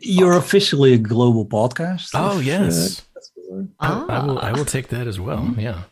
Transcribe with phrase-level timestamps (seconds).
[0.00, 2.10] You're officially a global podcast.
[2.14, 3.02] Oh if, yes,
[3.52, 4.38] uh, I, I will.
[4.38, 5.54] I will take that as well.
[5.58, 5.82] Yeah.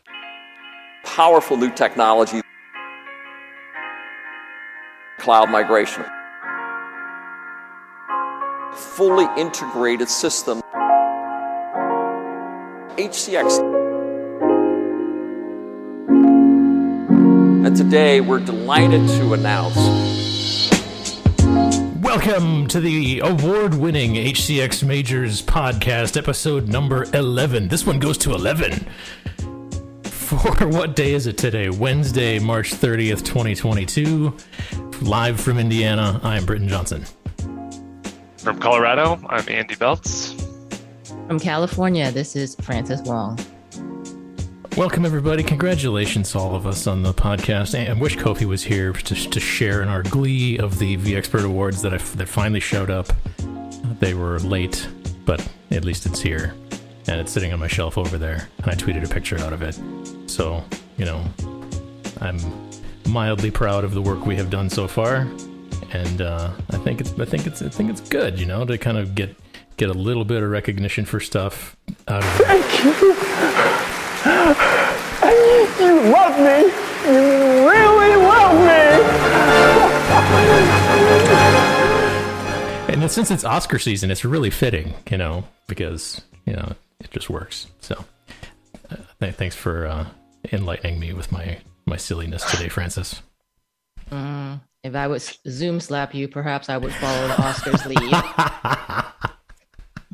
[1.04, 2.41] powerful new technology,
[5.19, 6.05] cloud migration,
[8.75, 10.61] fully integrated system,
[12.96, 13.61] HCX.
[17.66, 19.77] And today we're delighted to announce
[22.16, 27.68] Welcome to the award-winning HCX Majors podcast, episode number eleven.
[27.68, 28.86] This one goes to eleven.
[30.04, 31.68] For what day is it today?
[31.68, 34.34] Wednesday, March thirtieth, twenty twenty-two.
[35.02, 37.05] Live from Indiana, I am Britton Johnson.
[38.38, 40.35] From Colorado, I'm Andy Belts.
[41.27, 43.38] From California, this is Francis Wong.
[44.77, 45.43] Welcome, everybody.
[45.43, 47.75] Congratulations to all of us on the podcast.
[47.75, 51.47] And I wish Kofi was here to, to share in our glee of the vExpert
[51.47, 53.11] Awards that, I, that finally showed up.
[54.01, 54.87] They were late,
[55.25, 55.41] but
[55.71, 56.55] at least it's here.
[57.07, 58.51] And it's sitting on my shelf over there.
[58.59, 59.80] And I tweeted a picture out of it.
[60.27, 60.63] So,
[60.99, 61.24] you know,
[62.21, 62.38] I'm
[63.09, 65.27] mildly proud of the work we have done so far.
[65.92, 68.77] And uh, I think it's I think it's I think it's good, you know, to
[68.77, 69.34] kind of get
[69.78, 72.30] get a little bit of recognition for stuff out of.
[72.32, 73.95] Thank you
[76.10, 76.58] love me.
[77.06, 78.86] You really love me.
[82.92, 87.30] And since it's Oscar season, it's really fitting, you know, because you know it just
[87.30, 87.66] works.
[87.80, 88.04] So,
[88.91, 90.06] uh, th- thanks for uh,
[90.52, 93.22] enlightening me with my my silliness today, Francis.
[94.10, 99.04] Mm, if I would Zoom slap you, perhaps I would follow the Oscar's lead.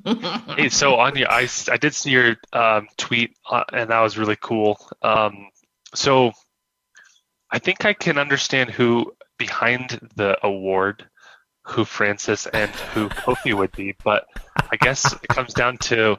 [0.04, 4.18] Hey, so on your, I, I did see your um, tweet, uh, and that was
[4.18, 4.78] really cool.
[5.02, 5.48] Um,
[5.94, 6.32] so
[7.50, 11.06] I think I can understand who behind the award,
[11.64, 14.26] who Francis and who Kofi would be, but
[14.70, 16.16] I guess it comes down to,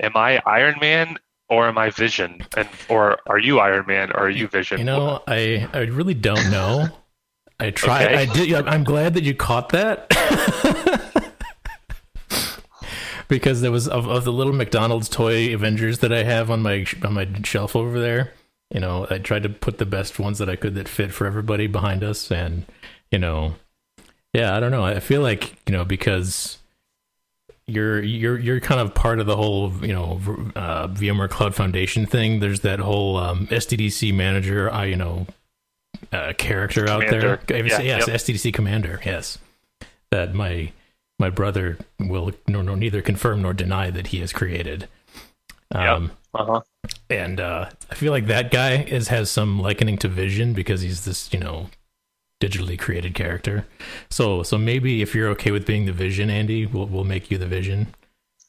[0.00, 4.24] am I Iron Man or am I Vision, and or are you Iron Man or
[4.24, 4.78] are you Vision?
[4.78, 6.88] You know, I I really don't know.
[7.58, 8.06] I tried.
[8.06, 8.16] Okay.
[8.16, 8.68] I did.
[8.68, 10.10] I'm glad that you caught that.
[13.28, 16.86] because there was of, of the little McDonald's toy Avengers that I have on my
[17.04, 18.32] on my shelf over there.
[18.72, 21.26] You know, I tried to put the best ones that I could that fit for
[21.26, 22.66] everybody behind us, and
[23.10, 23.54] you know,
[24.32, 24.84] yeah, I don't know.
[24.84, 26.58] I feel like you know because
[27.66, 30.20] you're you're you're kind of part of the whole you know
[30.54, 32.40] uh, VMware Cloud Foundation thing.
[32.40, 35.26] There's that whole um, SDDC manager, uh, you know,
[36.12, 37.40] uh, character out there.
[37.48, 38.08] Yeah, yes, yep.
[38.08, 39.00] SDDC commander.
[39.04, 39.38] Yes,
[40.10, 40.72] that my
[41.18, 44.88] my brother will nor, nor neither confirm nor deny that he has created.
[45.74, 46.60] Um, Uh-huh.
[47.10, 51.04] and uh, I feel like that guy is has some likening to Vision because he's
[51.04, 51.70] this, you know,
[52.42, 53.66] digitally created character.
[54.10, 57.38] So, so maybe if you're okay with being the Vision, Andy, we'll we'll make you
[57.38, 57.94] the Vision.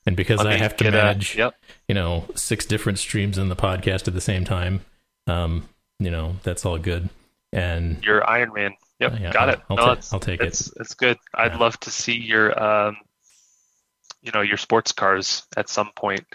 [0.05, 1.55] And because Let I have to a- manage, yep.
[1.88, 4.81] you know, six different streams in the podcast at the same time,
[5.28, 5.67] um,
[5.99, 7.09] you know, that's all good.
[7.51, 8.73] And You're Iron Man.
[9.00, 9.62] Yep, Uh, yeah, got I'll- it.
[9.69, 10.47] I'll no, ta- it's, I'll take it.
[10.47, 11.18] it's, It's good.
[11.34, 11.58] I'd Yeah.
[11.59, 12.97] love to see your, um,
[14.22, 16.25] you know, your sports cars at some point.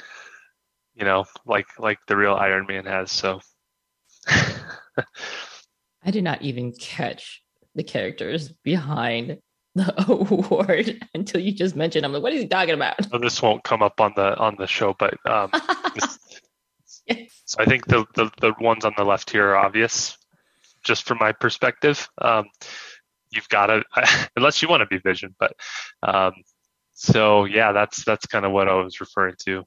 [0.95, 3.11] You know, like like the real Iron Man has.
[3.11, 3.41] So,
[6.05, 7.43] I did not even catch
[7.75, 9.39] the characters behind
[9.75, 12.05] the award until you just mentioned.
[12.05, 13.03] I'm like, what is he talking about?
[13.11, 15.51] so this won't come up on the on the show, but um,
[15.95, 16.19] this-
[17.47, 20.17] so I think the, the the ones on the left here are obvious,
[20.83, 22.09] just from my perspective.
[22.19, 22.47] Um,
[23.31, 23.83] you've got to,
[24.37, 25.55] unless you want to be Vision, but
[26.03, 26.33] um,
[26.93, 29.65] so yeah, that's that's kind of what I was referring to.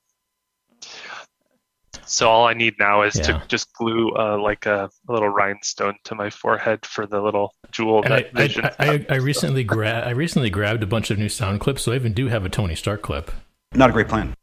[2.05, 3.23] So all I need now is Yeah.
[3.39, 7.53] to just glue uh, like a, a little rhinestone to my forehead for the little
[7.71, 8.65] jewel and I, Vision.
[8.65, 11.93] I, I, I recently gra- I recently grabbed a bunch of new sound clips, so
[11.93, 13.31] I even do have a Tony Stark clip.
[13.73, 14.34] Not a great plan.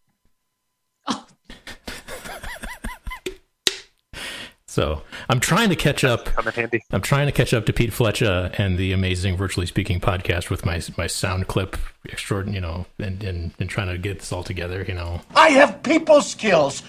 [4.72, 6.24] So I'm trying to catch up.
[6.24, 6.82] come in handy.
[6.92, 10.64] I'm trying to catch up to Pete Flecha and the amazing virtually speaking podcast with
[10.64, 14.42] my my sound clip extraordinary, you know, and, and and trying to get this all
[14.42, 15.20] together, you know.
[15.36, 16.82] I have people skills.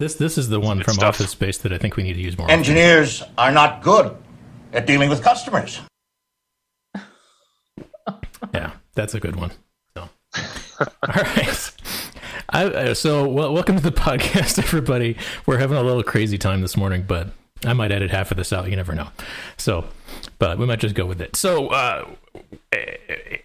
[0.00, 1.20] This this is the one from stuff.
[1.20, 2.46] Office Space that I think we need to use more.
[2.48, 2.58] often.
[2.58, 4.16] Engineers are not good
[4.72, 5.80] at dealing with customers.
[8.52, 9.52] Yeah, that's a good one.
[9.96, 10.08] So,
[10.80, 11.70] all right.
[12.48, 15.16] I, so, well, welcome to the podcast, everybody.
[15.46, 17.28] We're having a little crazy time this morning, but
[17.64, 18.68] I might edit half of this out.
[18.70, 19.08] You never know.
[19.56, 19.86] So,
[20.38, 21.36] but we might just go with it.
[21.36, 22.06] So, uh,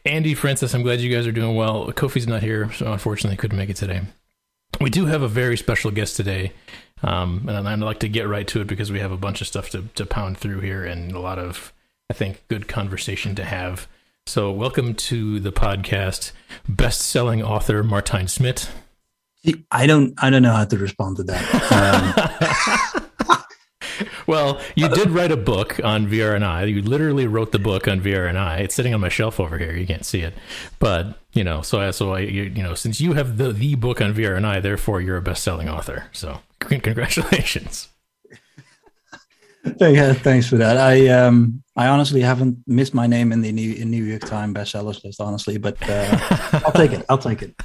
[0.05, 1.91] Andy, Francis, I'm glad you guys are doing well.
[1.91, 4.01] Kofi's not here, so unfortunately couldn't make it today.
[4.79, 6.53] We do have a very special guest today,
[7.01, 9.47] um, and I'd like to get right to it because we have a bunch of
[9.47, 11.73] stuff to, to pound through here and a lot of
[12.11, 13.87] I think, good conversation to have.
[14.25, 16.31] So, welcome to the podcast,
[16.67, 18.67] best-selling author Martijn Smit.
[19.71, 22.43] I don't I don't know how to respond to that.
[23.29, 23.39] Um,
[24.27, 26.69] well, you did write a book on VRNI.
[26.69, 28.59] You literally wrote the book on VRNI.
[28.59, 29.75] It's sitting on my shelf over here.
[29.75, 30.33] You can't see it,
[30.79, 33.75] but you know, so I so I you, you know, since you have the the
[33.75, 36.07] book on VRNI, therefore you're a best-selling author.
[36.11, 37.89] So, congratulations.
[39.79, 40.77] yeah, thanks for that.
[40.77, 44.53] I um I honestly haven't missed my name in the New, in New York Times
[44.53, 46.17] bestsellers list, honestly, but uh,
[46.65, 47.05] I'll take it.
[47.07, 47.55] I'll take it.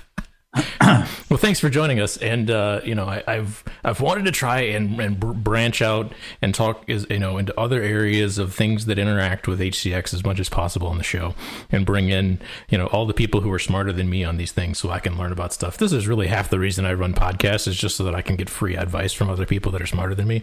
[0.80, 2.16] well, thanks for joining us.
[2.16, 6.54] And uh, you know, I, have I've wanted to try and, and branch out and
[6.54, 10.38] talk is you know into other areas of things that interact with HCX as much
[10.38, 11.34] as possible on the show,
[11.70, 14.52] and bring in you know all the people who are smarter than me on these
[14.52, 15.76] things, so I can learn about stuff.
[15.76, 18.36] This is really half the reason I run podcasts is just so that I can
[18.36, 20.42] get free advice from other people that are smarter than me.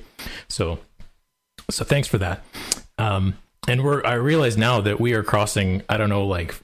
[0.50, 0.80] So,
[1.70, 2.44] so thanks for that.
[2.98, 3.38] Um,
[3.68, 6.56] and we're I realize now that we are crossing I don't know like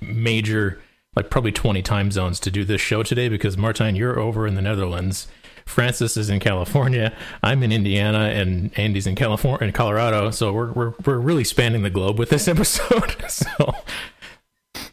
[0.00, 0.80] major
[1.14, 4.54] like probably 20 time zones to do this show today because Martijn, you're over in
[4.54, 5.28] the Netherlands.
[5.64, 7.14] Francis is in California.
[7.42, 10.30] I'm in Indiana, and Andy's in California and Colorado.
[10.30, 13.14] So we're we're we're really spanning the globe with this episode.
[13.28, 13.74] so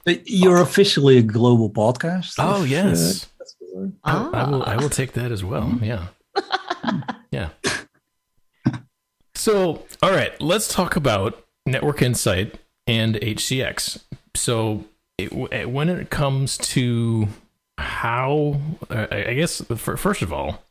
[0.06, 2.36] you're officially a global podcast.
[2.38, 3.28] Oh yes,
[3.76, 4.64] uh, I, I, will.
[4.64, 5.80] I will take that as well.
[5.82, 6.08] Yeah,
[7.32, 7.50] yeah.
[9.34, 14.04] So all right, let's talk about Network Insight and HCX.
[14.36, 14.86] So
[15.52, 17.28] it, when it comes to
[17.78, 20.64] how, uh, I guess first of all,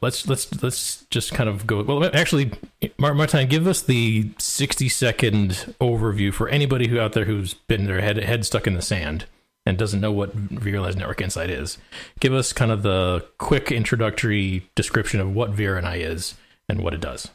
[0.00, 1.82] let's let's let's just kind of go.
[1.82, 2.52] Well, actually,
[2.98, 8.00] Martijn, give us the sixty second overview for anybody who out there who's been their
[8.00, 9.26] head head stuck in the sand
[9.64, 11.78] and doesn't know what vRealize Network Insight is.
[12.20, 16.34] Give us kind of the quick introductory description of what VRNI is
[16.68, 17.30] and what it does.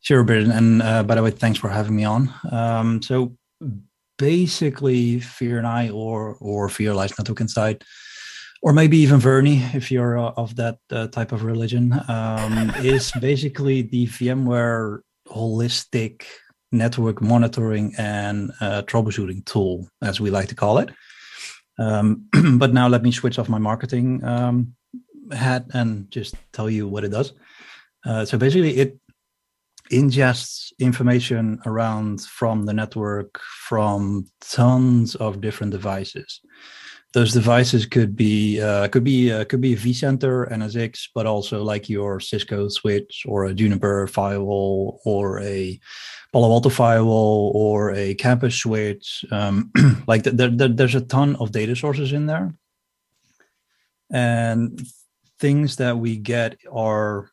[0.00, 0.50] Sure, Britton.
[0.50, 2.32] And uh, by the way, thanks for having me on.
[2.50, 3.32] Um, so
[4.18, 7.84] basically VRNI or or vRealize Network Insight,
[8.62, 13.12] or maybe even VRNI if you're uh, of that uh, type of religion, um, is
[13.20, 16.24] basically the VMware holistic
[16.72, 20.90] network monitoring and uh, troubleshooting tool, as we like to call it.
[21.78, 22.28] Um,
[22.58, 24.74] but now let me switch off my marketing um,
[25.32, 27.32] hat and just tell you what it does.
[28.04, 28.98] Uh, so basically, it
[29.90, 36.40] ingests information around from the network from tons of different devices.
[37.12, 41.62] Those devices could be uh, could be uh, could be a vCenter NSX, but also
[41.62, 45.80] like your Cisco switch or a Juniper firewall or a
[46.32, 49.24] Palo Alto firewall or a campus switch.
[49.30, 49.70] Um,
[50.06, 52.52] like the, the, there's a ton of data sources in there,
[54.10, 54.78] and
[55.38, 57.30] things that we get are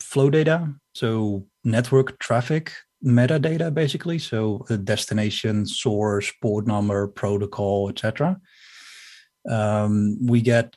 [0.00, 0.72] flow data.
[0.94, 2.72] So network traffic
[3.04, 4.18] metadata basically.
[4.18, 8.40] So the destination source port number protocol etc
[9.48, 10.76] um, we get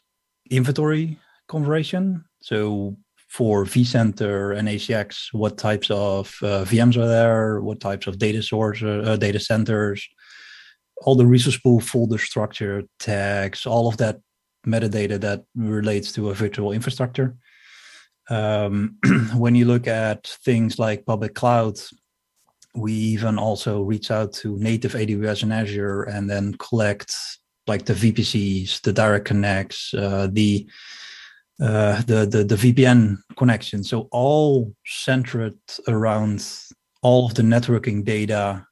[0.50, 2.26] inventory conversion.
[2.42, 2.98] So
[3.30, 7.62] for vcenter and HCX what types of uh, vms are there?
[7.62, 10.08] What types of data source uh, data centers?
[11.04, 14.20] All the resource pool folder structure tags all of that
[14.68, 17.36] metadata that relates to a virtual infrastructure
[18.30, 18.98] um,
[19.36, 21.94] when you look at things like public clouds,
[22.74, 27.14] we even also reach out to native AWS and Azure and then collect
[27.68, 30.68] like the VPCs, the direct connects, uh, the,
[31.62, 33.84] uh, the the the VPN connection.
[33.84, 36.48] So all centered around
[37.04, 38.66] all of the networking data,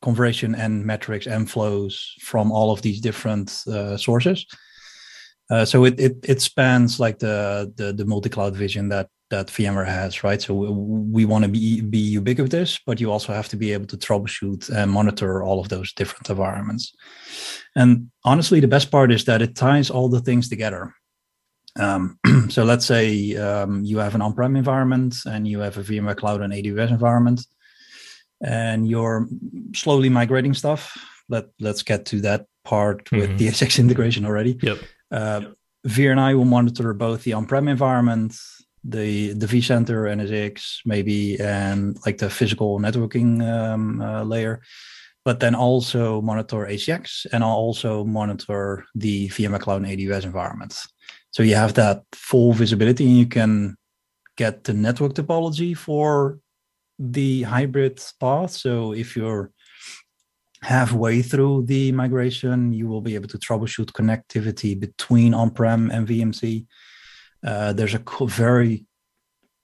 [0.00, 4.46] conversion and metrics and flows from all of these different uh, sources.
[5.50, 9.46] Uh, so it, it it spans like the the, the multi cloud vision that that
[9.46, 10.42] VMware has, right?
[10.42, 13.86] So we, we want to be be ubiquitous, but you also have to be able
[13.86, 16.94] to troubleshoot and monitor all of those different environments.
[17.74, 20.94] And honestly, the best part is that it ties all the things together.
[21.78, 26.16] Um, so let's say um, you have an on-prem environment and you have a VMware
[26.16, 27.44] Cloud and AWS environment,
[28.40, 29.26] and you're
[29.74, 30.96] slowly migrating stuff.
[31.28, 33.20] Let Let's get to that part mm-hmm.
[33.20, 34.56] with DSX integration already.
[34.62, 34.78] Yep
[35.10, 35.42] uh,
[35.86, 38.36] VRNI will monitor both the on-prem environment,
[38.84, 44.60] the the vCenter, NSX, maybe, and like the physical networking um, uh, layer,
[45.24, 50.88] but then also monitor HCX and I'll also monitor the VMware Cloud and AWS environments.
[51.32, 53.76] So you have that full visibility, and you can
[54.36, 56.38] get the network topology for
[56.98, 58.50] the hybrid path.
[58.50, 59.50] So if you're
[60.62, 66.66] halfway through the migration, you will be able to troubleshoot connectivity between on-prem and VMC.
[67.44, 68.84] Uh, there's a co- very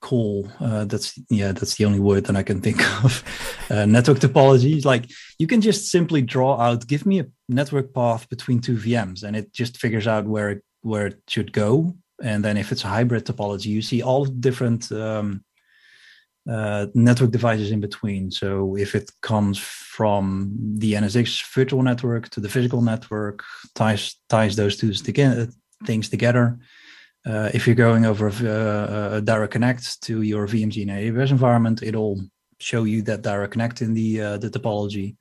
[0.01, 0.51] cool.
[0.61, 3.23] Uh, that's yeah, that's the only word that I can think of.
[3.71, 4.85] uh, network topology.
[4.85, 9.23] Like you can just simply draw out, give me a network path between two VMs,
[9.23, 11.95] and it just figures out where it, where it should go.
[12.23, 15.45] And then if it's a hybrid topology, you see all different um,
[16.51, 18.31] uh, network devices in between.
[18.31, 23.43] So if it comes from the NSX virtual network to the physical network,
[23.75, 25.49] ties ties those two together,
[25.85, 26.59] things together.
[27.25, 31.83] Uh, if you're going over a, a, direct connect to your VMC in AWS environment,
[31.83, 32.21] it'll
[32.61, 35.17] show you that direct connect in the uh, the topology.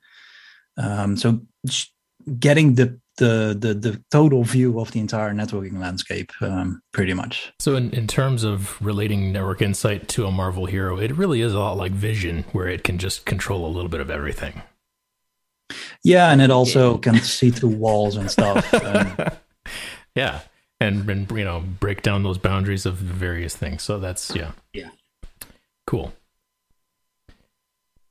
[0.76, 1.40] Um, so
[2.38, 7.52] getting the, the the the total view of the entire networking landscape, um, pretty much.
[7.58, 11.54] So in, in terms of relating network insight to a Marvel hero, it really is
[11.54, 14.62] a lot like Vision, where it can just control a little bit of everything.
[16.04, 18.72] Yeah, and it also can see through walls and stuff.
[18.84, 19.36] And,
[20.14, 20.40] yeah
[20.80, 23.82] and, and you know break down those boundaries of various things.
[23.82, 24.90] So that's yeah, yeah,
[25.86, 26.12] cool.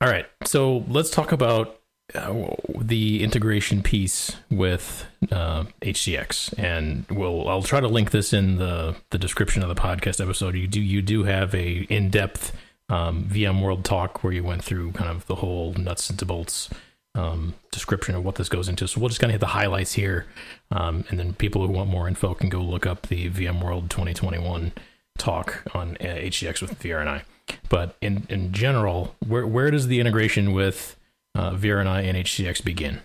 [0.00, 1.75] All right, so let's talk about
[2.14, 8.56] uh, the integration piece with uh, HCX, and we'll I'll try to link this in
[8.56, 10.54] the the description of the podcast episode.
[10.54, 12.56] You do you do have a in depth
[12.88, 16.70] um, VMworld talk where you went through kind of the whole nuts and bolts
[17.16, 18.86] um, description of what this goes into.
[18.86, 20.26] So we'll just kind of hit the highlights here,
[20.70, 24.72] um, and then people who want more info can go look up the VMworld 2021
[25.18, 27.22] talk on uh, HCX with VRNI.
[27.68, 30.96] But in in general, where where does the integration with
[31.36, 33.00] uh, VRNI and HCX begin?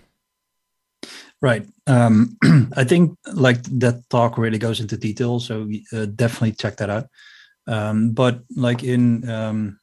[1.42, 1.66] Right.
[1.88, 2.38] Um,
[2.76, 7.08] I think like that talk really goes into detail, so uh, definitely check that out.
[7.68, 9.80] Um, but like in um,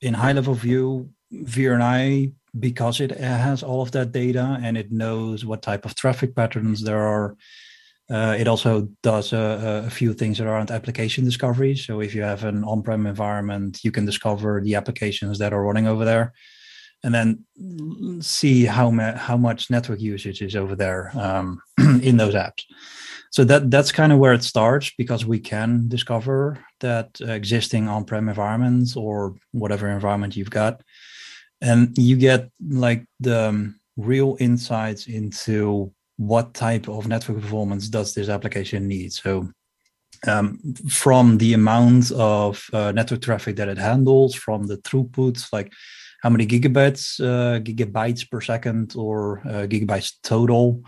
[0.00, 5.44] in high level view, VRNI because it has all of that data and it knows
[5.44, 7.36] what type of traffic patterns there are.
[8.10, 11.76] Uh, it also does a, a, few things around application discovery.
[11.76, 15.86] So if you have an on-prem environment, you can discover the applications that are running
[15.86, 16.32] over there,
[17.04, 21.60] and then see how ma- how much network usage is over there um,
[22.02, 22.64] in those apps.
[23.30, 28.28] So that that's kind of where it starts because we can discover that existing on-prem
[28.28, 30.82] environments or whatever environment you've got
[31.60, 38.14] and you get like the um, real insights into what type of network performance does
[38.14, 39.48] this application need so
[40.26, 45.72] um, from the amount of uh, network traffic that it handles from the throughput like
[46.22, 50.82] how many gigabytes uh, gigabytes per second or uh, gigabytes total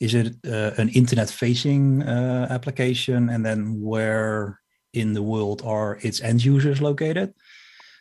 [0.00, 4.58] is it uh, an internet facing uh, application and then where
[4.92, 7.32] in the world are its end users located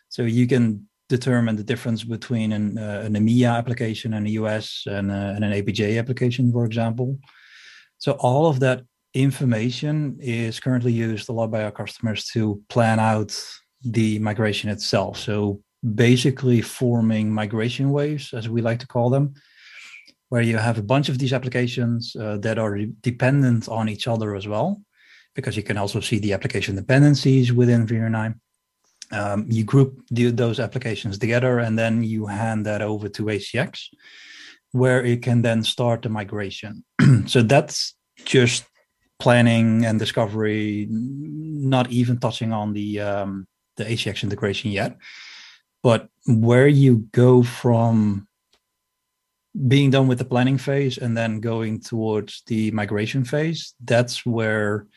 [0.10, 4.84] so you can determine the difference between an, uh, an EMEA application and a US
[4.88, 7.20] and, uh, and an APJ application, for example.
[7.98, 8.80] So all of that
[9.14, 13.32] information is currently used a lot by our customers to plan out
[13.98, 15.18] the migration itself.
[15.18, 19.34] So basically forming migration waves, as we like to call them,
[20.30, 24.36] where you have a bunch of these applications uh, that are dependent on each other
[24.36, 24.82] as well,
[25.36, 28.36] because you can also see the application dependencies within VRNI
[29.12, 33.88] um, you group the, those applications together and then you hand that over to HCX,
[34.72, 36.84] where it can then start the migration.
[37.26, 38.66] so that's just
[39.20, 43.48] planning and discovery, not even touching on the um,
[43.78, 44.98] the HCX integration yet.
[45.84, 48.28] But where you go from
[49.68, 54.88] being done with the planning phase and then going towards the migration phase, that's where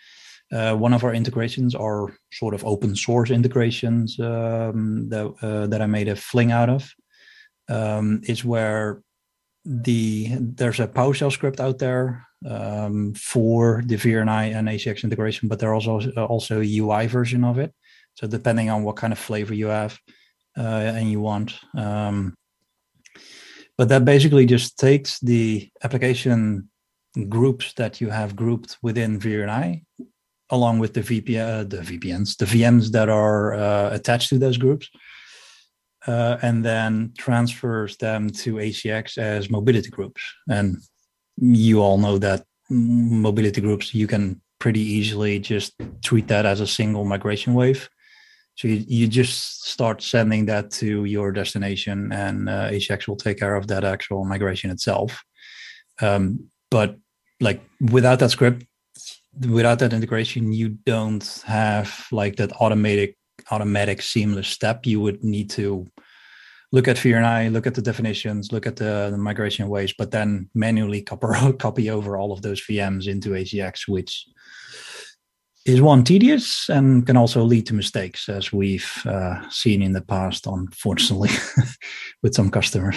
[0.52, 5.82] uh, one of our integrations are sort of open source integrations um, that uh, that
[5.82, 6.90] I made a fling out of.
[7.66, 9.02] Um, is where
[9.64, 15.58] the there's a PowerShell script out there um, for the VRNI and HCX integration, but
[15.58, 17.72] there's also also a UI version of it.
[18.14, 19.98] So depending on what kind of flavor you have
[20.56, 21.58] uh, and you want.
[21.74, 22.34] Um,
[23.76, 26.68] but that basically just takes the application
[27.28, 29.82] groups that you have grouped within VRNI
[30.50, 34.56] along with the VPN, uh, the VPNs, the VMs that are uh, attached to those
[34.56, 34.90] groups,
[36.06, 40.22] uh, and then transfers them to HCX as mobility groups.
[40.48, 40.78] And
[41.36, 46.66] you all know that mobility groups, you can pretty easily just treat that as a
[46.66, 47.88] single migration wave.
[48.56, 53.38] So you, you just start sending that to your destination, and uh, HCX will take
[53.38, 55.24] care of that actual migration itself.
[56.00, 56.96] Um, but
[57.40, 58.64] like without that script,
[59.40, 63.16] without that integration, you don't have like that automatic,
[63.50, 64.86] automatic seamless step.
[64.86, 65.86] You would need to
[66.72, 70.48] look at VRNI, look at the definitions, look at the, the migration ways, but then
[70.54, 74.26] manually copy, copy over all of those VMs into HCX, which
[75.64, 80.02] is one tedious and can also lead to mistakes, as we've uh, seen in the
[80.02, 81.30] past, unfortunately,
[82.22, 82.96] with some customers.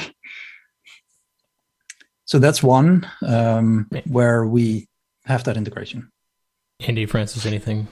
[2.25, 4.89] So that's one um, where we
[5.25, 6.11] have that integration.
[6.81, 7.87] Andy, Francis, anything?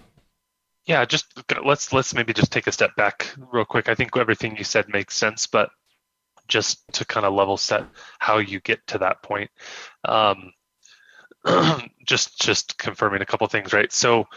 [0.86, 1.26] Yeah, just
[1.64, 3.90] let's let's maybe just take a step back real quick.
[3.90, 5.70] I think everything you said makes sense, but
[6.48, 7.86] just to kind of level set
[8.20, 9.50] how you get to that point.
[10.04, 10.52] Um,
[12.06, 13.92] just just confirming a couple things, right?
[13.92, 14.28] So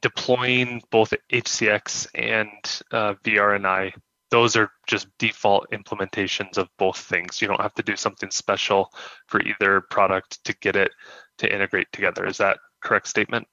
[0.00, 3.92] deploying both HCX and uh, VRNI,
[4.30, 7.42] those are just default implementations of both things.
[7.42, 8.90] You don't have to do something special
[9.26, 10.90] for either product to get it
[11.38, 12.26] to integrate together.
[12.26, 13.46] Is that correct statement?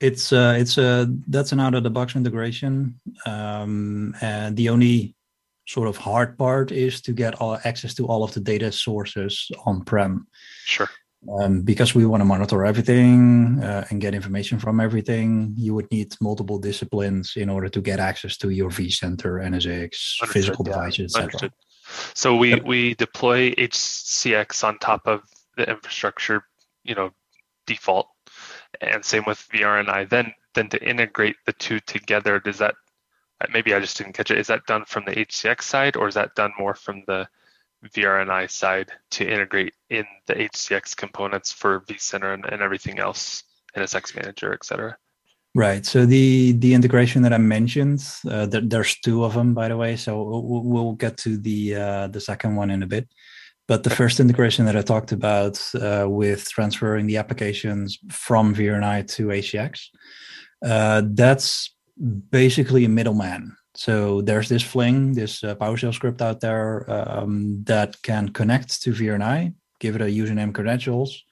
[0.00, 5.16] It's uh, it's a that's an out of the box integration, um, and the only
[5.66, 9.50] sort of hard part is to get all access to all of the data sources
[9.64, 10.28] on prem.
[10.64, 10.88] Sure.
[11.28, 15.90] Um, because we want to monitor everything uh, and get information from everything, you would
[15.90, 20.72] need multiple disciplines in order to get access to your vCenter, NSX, Understood, physical yeah.
[20.72, 21.50] devices, etc.
[22.14, 22.64] So we yep.
[22.64, 25.22] we deploy HCX on top of
[25.56, 26.44] the infrastructure,
[26.84, 27.10] you know,
[27.66, 28.08] default,
[28.80, 30.08] and same with VRNI.
[30.08, 32.74] Then then to integrate the two together, does that
[33.52, 34.38] maybe I just didn't catch it?
[34.38, 37.28] Is that done from the HCX side, or is that done more from the
[37.84, 43.44] VRNI side to integrate in the HCX components for vCenter and, and everything else,
[43.76, 44.96] NSX Manager, et cetera?
[45.54, 45.86] Right.
[45.86, 49.76] So the the integration that I mentioned, uh, there, there's two of them, by the
[49.76, 49.96] way.
[49.96, 53.08] So we'll, we'll get to the uh, the second one in a bit.
[53.66, 59.08] But the first integration that I talked about uh, with transferring the applications from VRNI
[59.14, 59.88] to HCX,
[60.64, 61.74] uh, that's
[62.30, 63.56] basically a middleman.
[63.76, 68.90] So there's this Fling, this uh, PowerShell script out there um, that can connect to
[68.90, 71.22] VRNI, give it a username credentials,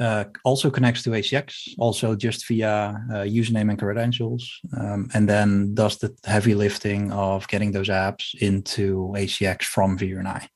[0.00, 5.74] uh, also connects to HCX, also just via uh, username and credentials, um, and then
[5.74, 10.46] does the heavy lifting of getting those apps into HCX from VRNI.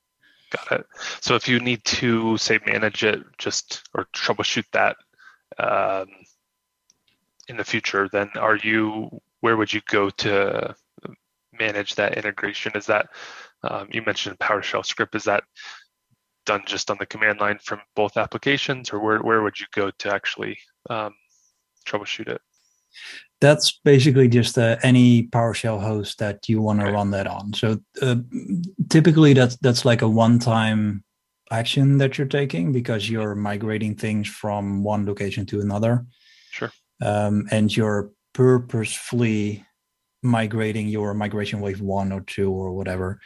[0.51, 0.87] Got it.
[1.21, 4.97] So if you need to say manage it, just or troubleshoot that
[5.59, 6.07] um,
[7.49, 9.21] in the future, then are you?
[9.41, 10.77] Where would you go to
[11.65, 12.73] manage that integration?
[12.75, 13.05] Is that
[13.69, 15.15] um, you mentioned PowerShell script?
[15.15, 15.45] Is that
[16.45, 19.91] done just on the command line from both applications, or where where would you go
[19.91, 20.59] to actually
[20.91, 21.15] um,
[21.87, 22.41] troubleshoot it?
[23.41, 27.53] That's basically just uh, any PowerShell host that you want to run that on.
[27.55, 28.17] So uh,
[28.89, 31.05] typically, that's that's like a one-time
[31.51, 36.07] action that you're taking because you're migrating things from one location to another.
[36.51, 36.73] Sure.
[37.01, 39.65] Um, and you're purposefully
[40.23, 43.21] migrating your migration wave one or two or whatever,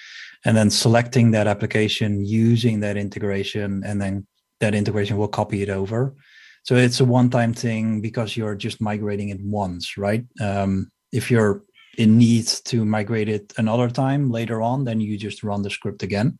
[0.44, 4.26] and then selecting that application using that integration, and then
[4.60, 6.14] that integration will copy it over.
[6.64, 10.24] So it's a one-time thing because you're just migrating it once, right?
[10.40, 11.62] Um, if you're
[11.96, 16.02] in need to migrate it another time later on, then you just run the script
[16.02, 16.38] again.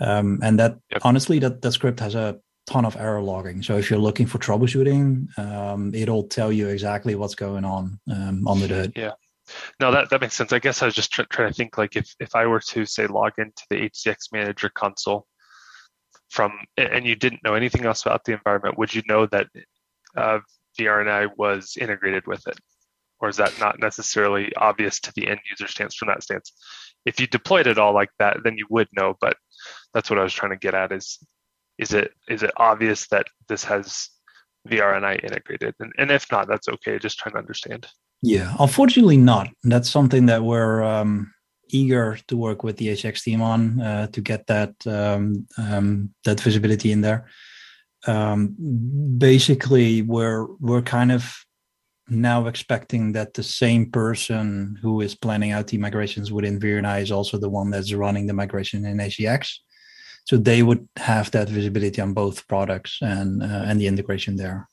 [0.00, 1.00] Um, and that yep.
[1.04, 3.62] honestly, that that script has a ton of error logging.
[3.62, 8.46] So if you're looking for troubleshooting, um, it'll tell you exactly what's going on um,
[8.46, 8.92] under the hood.
[8.96, 9.12] Yeah.
[9.80, 10.52] No, that, that makes sense.
[10.52, 12.84] I guess I was just try, trying to think like if, if I were to
[12.84, 15.26] say log into the HCX manager console
[16.30, 19.48] from, and you didn't know anything else about the environment, would you know that
[20.16, 20.38] uh,
[20.78, 22.58] VRNI was integrated with it?
[23.20, 26.52] Or is that not necessarily obvious to the end user stance from that stance?
[27.06, 29.36] If you deployed it all like that, then you would know, but
[29.92, 31.18] that's what I was trying to get at is,
[31.78, 34.08] is it, is it obvious that this has
[34.68, 35.74] VRNI integrated?
[35.80, 36.98] And, and if not, that's okay.
[36.98, 37.86] Just trying to understand.
[38.24, 39.48] Yeah, unfortunately not.
[39.64, 41.34] That's something that we're um,
[41.68, 46.40] eager to work with the HX team on uh, to get that um, um, that
[46.40, 47.28] visibility in there.
[48.06, 48.56] Um,
[49.18, 51.44] basically, we're we're kind of
[52.08, 57.12] now expecting that the same person who is planning out the migrations within VRNI is
[57.12, 59.58] also the one that's running the migration in HX.
[60.24, 64.66] So they would have that visibility on both products and uh, and the integration there.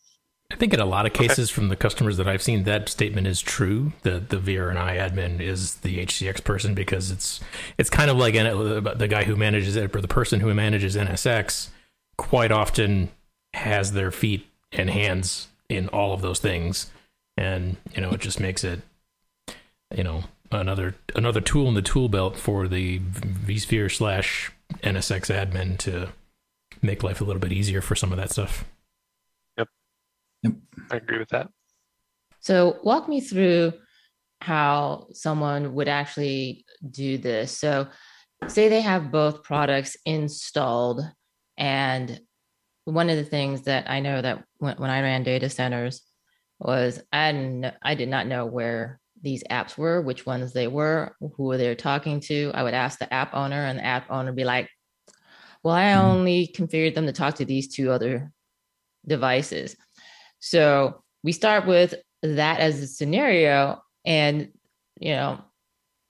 [0.61, 1.55] I think in a lot of cases okay.
[1.55, 3.93] from the customers that I've seen, that statement is true.
[4.03, 7.39] The the VRNI admin is the HCX person because it's
[7.79, 10.95] it's kind of like uh, the guy who manages it or the person who manages
[10.95, 11.69] NSX
[12.15, 13.09] quite often
[13.55, 16.91] has their feet and hands in all of those things,
[17.35, 18.81] and you know it just makes it
[19.97, 24.51] you know another another tool in the tool belt for the vSphere slash
[24.83, 26.09] NSX admin to
[26.83, 28.63] make life a little bit easier for some of that stuff.
[30.43, 30.53] Yep.
[30.91, 31.49] I agree with that.
[32.39, 33.73] So, walk me through
[34.41, 37.57] how someone would actually do this.
[37.57, 37.87] So,
[38.47, 41.01] say they have both products installed,
[41.57, 42.19] and
[42.85, 46.01] one of the things that I know that when, when I ran data centers,
[46.59, 51.15] was I didn't I did not know where these apps were, which ones they were,
[51.35, 52.51] who they were talking to.
[52.53, 54.69] I would ask the app owner, and the app owner would be like,
[55.63, 56.05] "Well, I mm-hmm.
[56.05, 58.31] only configured them to talk to these two other
[59.05, 59.75] devices."
[60.41, 64.49] So we start with that as a scenario, and
[64.99, 65.39] you know,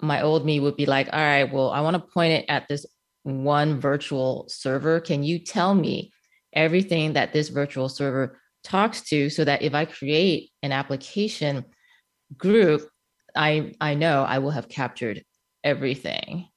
[0.02, 2.68] my old me would be like, "All right, well, I want to point it at
[2.68, 2.86] this
[3.24, 5.00] one virtual server.
[5.00, 6.12] Can you tell me
[6.54, 11.66] everything that this virtual server talks to so that if I create an application
[12.38, 12.88] group,
[13.36, 15.24] I I know I will have captured
[15.64, 16.48] everything.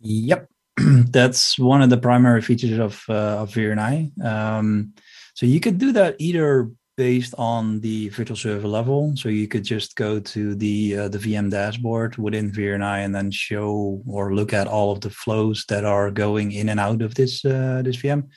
[0.00, 4.24] Yep, that's one of the primary features of uh, of VRNI.
[4.24, 4.94] Um,
[5.38, 9.12] so you could do that either based on the virtual server level.
[9.14, 13.30] So you could just go to the uh, the VM dashboard within VRNI and then
[13.30, 17.14] show or look at all of the flows that are going in and out of
[17.14, 18.30] this uh, this VM.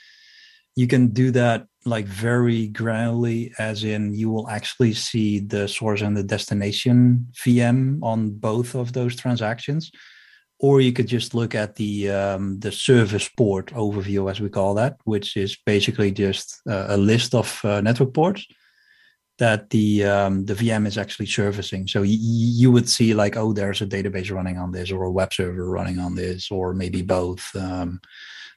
[0.76, 6.02] You can do that like very granularly, as in you will actually see the source
[6.02, 9.92] and the destination VM on both of those transactions.
[10.64, 14.76] Or you could just look at the um, the service port overview, as we call
[14.76, 18.46] that, which is basically just uh, a list of uh, network ports
[19.42, 21.88] that the um, the VM is actually servicing.
[21.88, 22.08] So y-
[22.62, 25.68] you would see like, oh, there's a database running on this, or a web server
[25.68, 27.44] running on this, or maybe both.
[27.56, 28.00] Um,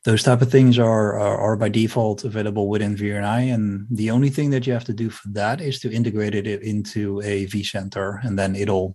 [0.05, 4.29] those type of things are, are, are by default available within VRNI, and the only
[4.29, 8.23] thing that you have to do for that is to integrate it into a vCenter,
[8.23, 8.95] and then it'll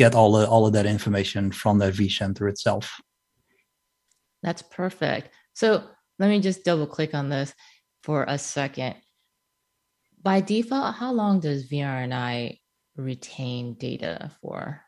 [0.00, 3.02] get all of, all of that information from that vCenter itself.
[4.42, 5.28] That's perfect.
[5.52, 5.84] So
[6.18, 7.52] let me just double click on this
[8.02, 8.94] for a second.
[10.22, 12.60] By default, how long does VRNI
[12.96, 14.80] retain data for?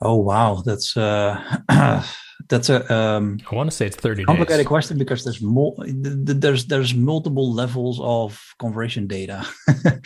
[0.00, 1.40] Oh wow, that's uh
[2.48, 4.66] that's a um, I want to say it's 30 complicated days.
[4.66, 9.46] question because there's more there's there's multiple levels of conversion data.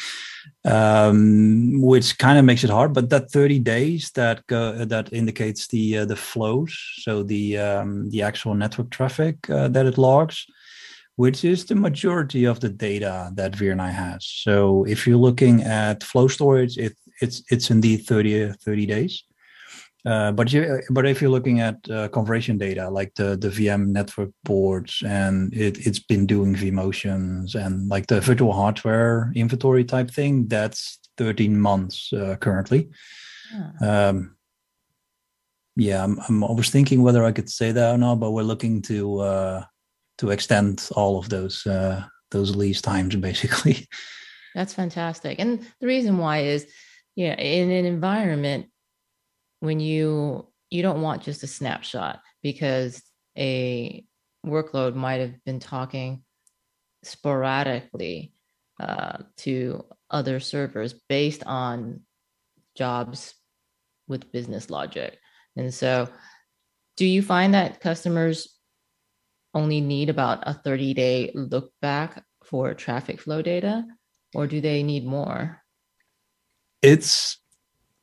[0.65, 5.69] Um, which kind of makes it hard but that 30 days that go, that indicates
[5.69, 10.47] the uh, the flows so the um, the actual network traffic uh, that it logs
[11.17, 14.25] which is the majority of the data that VRNI has.
[14.27, 19.25] So if you're looking at flow storage it it's it's indeed 30 30 days
[20.07, 23.89] uh, but you, but if you're looking at uh, conversion data like the the VM
[23.89, 30.11] network ports and it it's been doing vMotions and like the virtual hardware inventory type
[30.11, 32.89] thing, that's 13 months uh, currently.
[33.53, 34.09] Yeah.
[34.09, 34.37] Um,
[35.77, 38.43] yeah, I'm, I'm, I was thinking whether I could say that or not, but we're
[38.43, 39.65] looking to uh,
[40.19, 43.87] to extend all of those uh, those lease times basically.
[44.55, 46.67] That's fantastic, and the reason why is,
[47.15, 48.67] yeah, in an environment
[49.61, 53.03] when you you don't want just a snapshot because
[53.37, 54.05] a
[54.47, 56.23] workload might have been talking
[57.03, 58.33] sporadically
[58.79, 62.01] uh, to other servers based on
[62.77, 63.35] jobs
[64.09, 65.19] with business logic.
[65.57, 66.09] And so,
[66.97, 68.57] do you find that customers
[69.55, 73.85] only need about a 30 day look back for traffic flow data,
[74.35, 75.63] or do they need more?
[76.83, 77.39] It's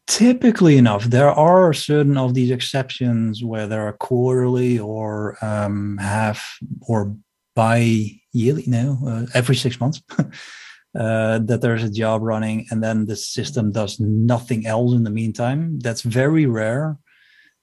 [0.08, 6.58] typically enough there are certain of these exceptions where there are quarterly or um, half
[6.88, 7.16] or
[7.56, 10.02] bi-yearly no uh, every six months
[10.98, 15.10] uh, that there's a job running and then the system does nothing else in the
[15.10, 15.80] meantime.
[15.80, 16.98] That's very rare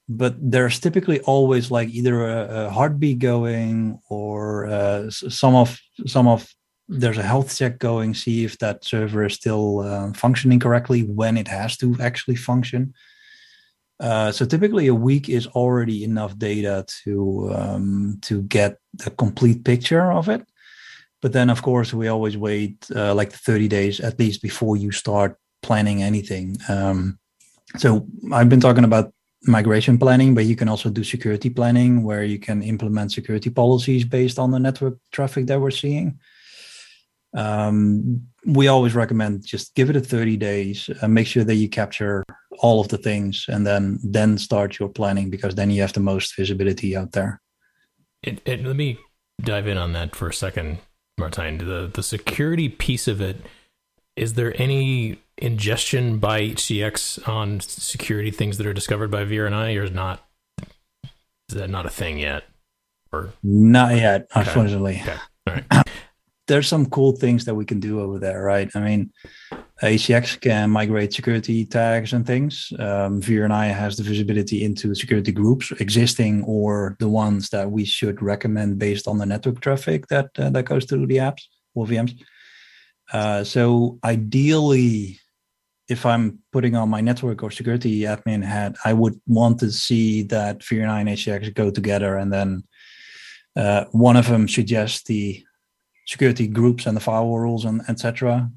[0.07, 6.27] but there's typically always like either a, a heartbeat going or uh, some of some
[6.27, 6.47] of
[6.87, 11.37] there's a health check going, see if that server is still uh, functioning correctly when
[11.37, 12.93] it has to actually function.
[13.99, 19.63] Uh, so typically, a week is already enough data to um, to get a complete
[19.63, 20.45] picture of it.
[21.21, 24.91] But then, of course, we always wait uh, like 30 days at least before you
[24.91, 26.57] start planning anything.
[26.69, 27.17] Um,
[27.77, 32.23] so I've been talking about migration planning, but you can also do security planning, where
[32.23, 36.19] you can implement security policies based on the network traffic that we're seeing
[37.35, 41.67] um, we always recommend just give it a 30 days and make sure that you
[41.67, 42.23] capture
[42.59, 45.99] all of the things and then then start your planning because then you have the
[45.99, 47.41] most visibility out there.
[48.23, 48.97] It, it, let me
[49.41, 50.79] dive in on that for a second
[51.19, 51.59] martijn.
[51.59, 53.37] The the security piece of it
[54.15, 59.83] is there any ingestion by hcx on security things that are discovered by vrni or
[59.83, 60.25] is not
[61.49, 62.45] is that not a thing yet?
[63.11, 65.01] Or not yet unfortunately.
[65.01, 65.11] Okay.
[65.11, 65.19] okay.
[65.47, 65.87] all right
[66.47, 68.69] there's some cool things that we can do over there, right?
[68.75, 69.11] I mean,
[69.81, 72.71] HCX can migrate security tags and things.
[72.79, 78.21] Um, VRNI has the visibility into security groups, existing or the ones that we should
[78.21, 82.17] recommend based on the network traffic that uh, that goes through the apps or VMs.
[83.11, 85.19] Uh, so ideally,
[85.89, 90.23] if I'm putting on my network or security admin hat, I would want to see
[90.23, 92.63] that VRNI and HCX go together, and then
[93.55, 95.44] uh, one of them suggests the
[96.05, 98.49] security groups and the firewall rules and etc.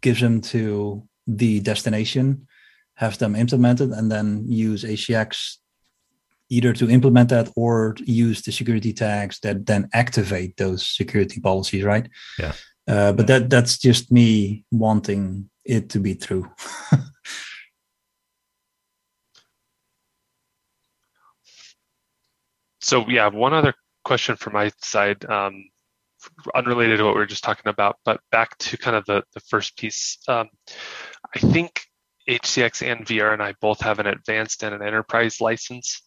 [0.00, 2.46] Gives them to the destination,
[2.94, 5.56] have them implemented, and then use HCX
[6.50, 11.84] either to implement that or use the security tags that then activate those security policies,
[11.84, 12.08] right?
[12.38, 12.52] Yeah.
[12.86, 16.50] Uh, but that that's just me wanting it to be true.
[22.80, 23.72] so yeah, one other
[24.04, 25.64] question from my side, um,
[26.54, 29.40] unrelated to what we were just talking about, but back to kind of the, the
[29.40, 30.18] first piece.
[30.28, 30.48] Um,
[31.34, 31.82] I think
[32.28, 36.02] HCX and VRNI both have an advanced and an enterprise license.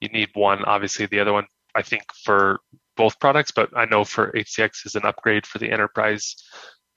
[0.00, 2.60] You need one, obviously the other one, I think for
[2.96, 6.36] both products, but I know for HCX is an upgrade for the enterprise.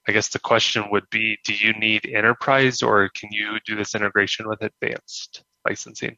[0.08, 3.94] I guess the question would be, do you need enterprise or can you do this
[3.94, 6.16] integration with advanced licensing?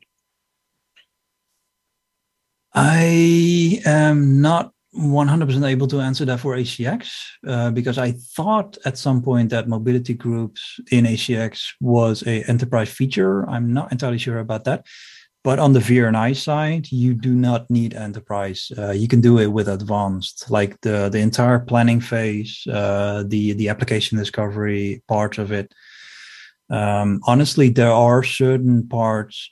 [2.72, 7.11] I am not 100% able to answer that for HCX
[7.46, 12.90] uh, because I thought at some point that mobility groups in HCX was a enterprise
[12.90, 13.48] feature.
[13.48, 14.87] I'm not entirely sure about that.
[15.42, 18.70] But on the VRNI side, you do not need enterprise.
[18.76, 23.55] Uh, you can do it with advanced, like the the entire planning phase, uh, the
[23.55, 25.72] the application discovery part of it.
[26.68, 29.50] Um, honestly, there are certain parts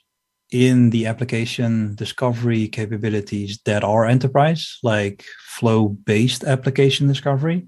[0.51, 7.67] in the application discovery capabilities that are enterprise, like flow based application discovery.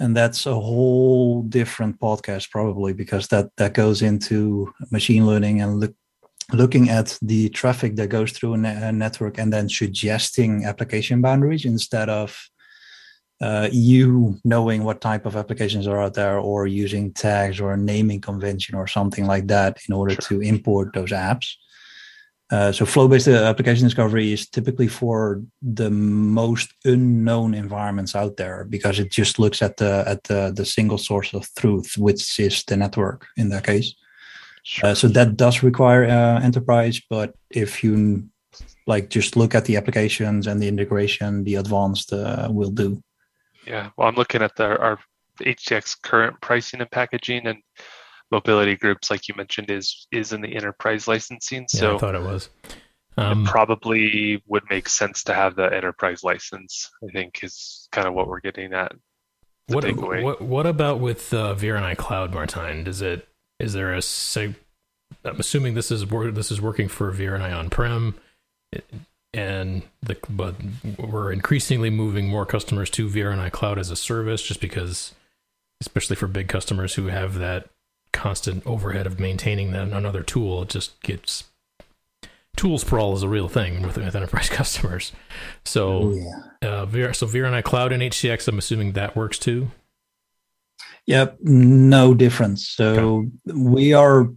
[0.00, 5.78] And that's a whole different podcast, probably, because that, that goes into machine learning and
[5.78, 5.94] look,
[6.52, 12.08] looking at the traffic that goes through a, network and then suggesting application boundaries instead
[12.08, 12.36] of
[13.40, 17.76] uh, you knowing what type of applications are out there or using tags or a
[17.76, 20.40] naming convention or something like that in order sure.
[20.40, 21.54] to import those apps.
[22.50, 28.64] Uh, so flow-based uh, application discovery is typically for the most unknown environments out there
[28.64, 32.62] because it just looks at the at the, the single source of truth, which is
[32.64, 33.94] the network in that case.
[34.62, 34.90] Sure.
[34.90, 38.28] Uh, so that does require uh, enterprise, but if you
[38.86, 43.02] like just look at the applications and the integration, the advanced uh, will do.
[43.66, 44.98] Yeah, well, I'm looking at the, our
[45.40, 47.58] HCX current pricing and packaging, and
[48.34, 51.66] mobility groups, like you mentioned, is is in the enterprise licensing.
[51.72, 52.48] Yeah, so I thought it was.
[53.16, 56.90] Um, it probably would make sense to have the enterprise license.
[57.02, 58.92] I think is kind of what we're getting at.
[59.68, 62.84] What, what, what about with uh, VRNI Cloud, Martijn?
[62.84, 63.26] Does it
[63.58, 64.56] is there a seg-
[65.24, 68.16] I'm assuming this is this is working for VRNI on prem,
[69.32, 70.56] and the but
[70.98, 75.14] we're increasingly moving more customers to VRNI Cloud as a service, just because,
[75.80, 77.70] especially for big customers who have that
[78.14, 81.44] constant overhead of maintaining that another tool, it just gets
[82.56, 85.12] tool sprawl is a real thing with, with enterprise customers.
[85.64, 86.68] So, yeah.
[86.68, 89.70] uh, VR, so VRNI Cloud and HCX, I'm assuming that works too.
[91.06, 92.68] Yep, no difference.
[92.68, 93.30] So okay.
[93.52, 94.28] we are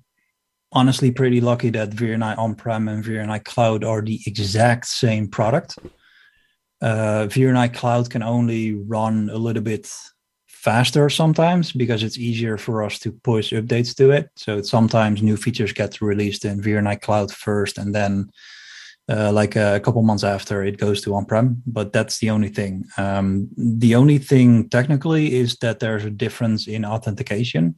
[0.73, 5.79] honestly pretty lucky that VRNI on-prem and VRNI Cloud are the exact same product.
[6.81, 9.89] Uh, VRNI Cloud can only run a little bit
[10.67, 14.29] faster sometimes because it's easier for us to push updates to it.
[14.35, 18.29] So sometimes new features get released in VRNI Cloud first, and then
[19.07, 21.63] uh, like a, couple months after it goes to on-prem.
[21.65, 22.83] But that's the only thing.
[22.97, 27.75] Um, the only thing technically is that there's a difference in authentication.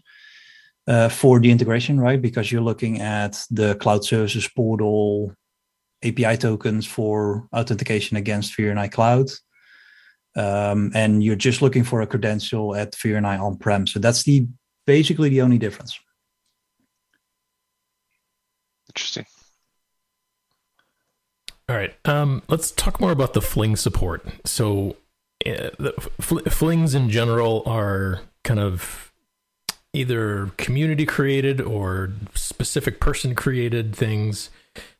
[0.87, 2.19] Uh, for the integration, right?
[2.19, 5.31] Because you're looking at the cloud services portal
[6.03, 9.29] API tokens for authentication against VRNI Cloud
[10.39, 13.85] um, and you're just looking for a credential at VRNI on-prem.
[13.85, 14.47] So that's the
[14.87, 15.99] basically the only difference.
[18.89, 19.25] Interesting.
[21.67, 24.25] All right, um, let's talk more about the Fling support.
[24.43, 24.95] So,
[25.45, 29.11] uh, the fl- Flings in general are kind of
[29.93, 34.49] either community created or specific person created things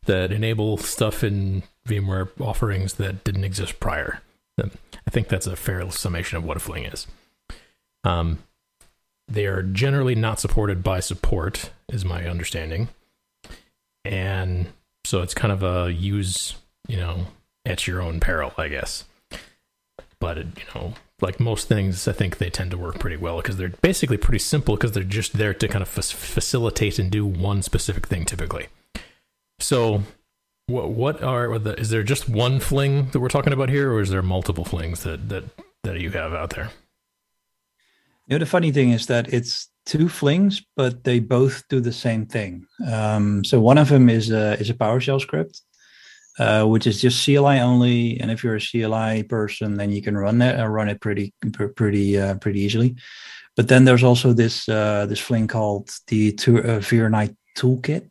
[0.05, 4.21] that enable stuff in VMware offerings that didn't exist prior.
[5.09, 7.07] I think that's a fair summation of what a fling is.
[8.03, 8.43] Um,
[9.27, 12.89] they are generally not supported by support, is my understanding,
[14.05, 14.67] and
[15.03, 16.53] so it's kind of a use,
[16.87, 17.25] you know,
[17.65, 19.05] at your own peril, I guess.
[20.19, 23.37] But it, you know, like most things, I think they tend to work pretty well
[23.37, 27.09] because they're basically pretty simple because they're just there to kind of f- facilitate and
[27.09, 28.67] do one specific thing typically.
[29.59, 30.03] So
[30.69, 34.01] what what are the, is there just one fling that we're talking about here, or
[34.01, 35.43] is there multiple flings that that
[35.83, 36.69] that you have out there?
[38.27, 41.91] You know, the funny thing is that it's two flings, but they both do the
[41.91, 42.65] same thing.
[42.87, 45.61] Um, so one of them is a is a PowerShell script,
[46.37, 48.19] uh, which is just CLI only.
[48.19, 51.01] And if you're a CLI person, then you can run it and uh, run it
[51.01, 51.33] pretty
[51.75, 52.95] pretty uh, pretty easily.
[53.55, 58.09] But then there's also this uh, this fling called the uh, VRNI Toolkit,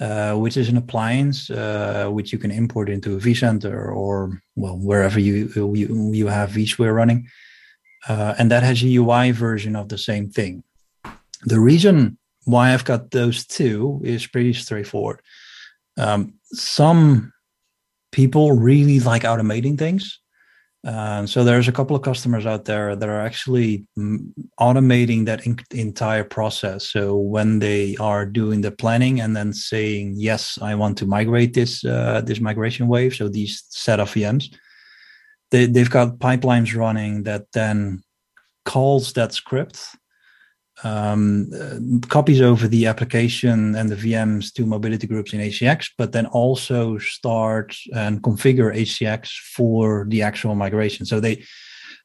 [0.00, 4.78] uh, which is an appliance uh, which you can import into a vCenter or well
[4.78, 7.28] wherever you you, you have vSphere running,
[8.08, 10.62] uh, and that has a UI version of the same thing.
[11.44, 15.20] The reason why I've got those two is pretty straightforward.
[15.96, 17.32] Um, some
[18.12, 20.20] people really like automating things.
[20.86, 24.18] Uh, so there's a couple of customers out there that are actually mm,
[24.60, 26.88] automating that in- entire process.
[26.88, 31.54] So when they are doing the planning and then saying, "Yes, I want to migrate
[31.54, 34.54] this uh, this migration wave," so these set of VMs,
[35.50, 38.02] they, they've got pipelines running that then
[38.64, 39.80] calls that script
[40.84, 46.12] um, uh, copies over the application and the VMs to mobility groups in HCX, but
[46.12, 51.04] then also start and configure HCX for the actual migration.
[51.06, 51.44] So they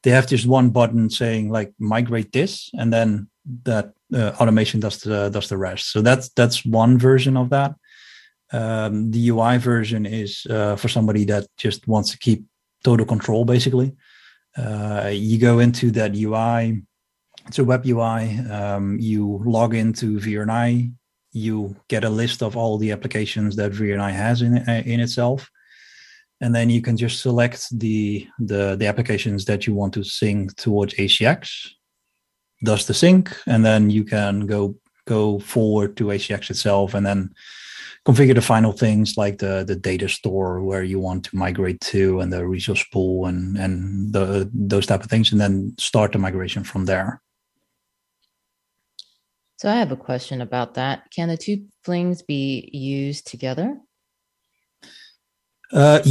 [0.03, 3.29] they have just one button saying like migrate this, and then
[3.63, 5.91] that uh, automation does the does the rest.
[5.91, 7.75] So that's that's one version of that.
[8.51, 12.43] Um, the UI version is uh, for somebody that just wants to keep
[12.83, 13.93] total control, basically.
[14.55, 16.83] Uh, you go into that UI
[17.47, 18.39] it's a web UI.
[18.49, 20.93] Um, you log into VRNI.
[21.31, 25.49] You get a list of all the applications that VRNI has in in itself,
[26.41, 30.55] and then you can just select the the the applications that you want to sync
[30.55, 31.69] towards HCX.
[32.63, 34.75] Does the sync, and then you can go
[35.05, 37.33] go forward to HCX itself, and then
[38.05, 42.19] configure the final things like the the data store where you want to migrate to
[42.19, 46.19] and the resource pool and and the those type of things and then start the
[46.19, 47.22] migration from there
[49.63, 51.09] so I have a question about that.
[51.15, 53.79] Can the two flings be used together?
[55.71, 56.01] Uh,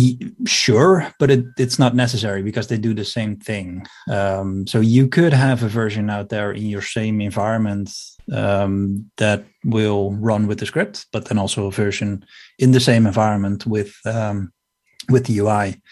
[0.47, 3.85] sure, but it, it's not necessary because they do the same thing.
[4.11, 7.93] Um, so you could have a version out there in your same environment
[8.33, 12.25] um, that will run with the script, but then also a version
[12.59, 14.51] in the same environment with um,
[15.11, 15.83] with the UI.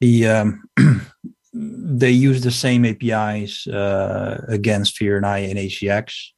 [0.00, 0.62] The um,
[1.52, 6.33] they use the same APIs uh, against VRNI and HCX.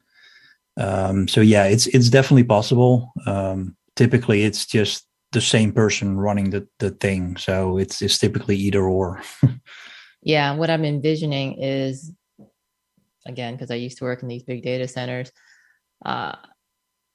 [0.76, 3.12] Um, so yeah, it's it's definitely possible.
[3.26, 8.56] Um, typically, it's just the same person running the the thing, so it's it's typically
[8.56, 9.22] either or.
[10.22, 12.12] yeah, what I'm envisioning is,
[13.26, 15.32] again, because I used to work in these big data centers.
[16.04, 16.36] Uh,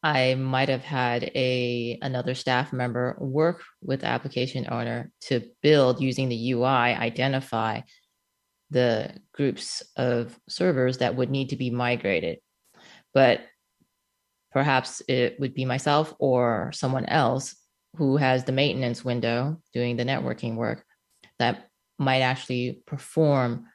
[0.04, 6.02] I might have had a another staff member work with the application owner to build
[6.02, 7.82] using the UI, identify
[8.72, 12.40] the groups of servers that would need to be migrated.
[13.14, 13.42] But
[14.52, 17.56] perhaps it would be myself or someone else
[17.98, 20.84] who has the maintenance window doing the networking work
[21.40, 23.66] that might actually perform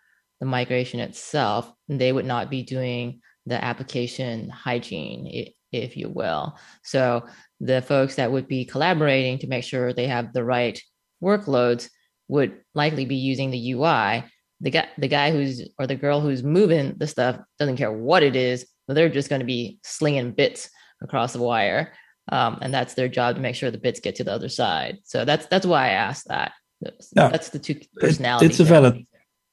[0.41, 1.73] the migration itself.
[1.89, 6.59] They would not be doing the application hygiene, if you will.
[6.83, 7.27] So
[7.61, 10.81] the folks that would be collaborating to make sure they have the right
[11.23, 11.89] workloads
[12.29, 14.25] would likely be using the UI.
[14.61, 18.23] The guy, the guy who's or the girl who's moving the stuff doesn't care what
[18.23, 20.71] it is they're just going to be slinging bits
[21.03, 21.93] across the wire.
[22.31, 24.99] Um, and that's their job to make sure the bits get to the other side.
[25.05, 26.53] So that's that's why I asked that.
[26.81, 27.29] Yeah.
[27.29, 28.51] That's the two personalities.
[28.51, 29.07] It's a valid,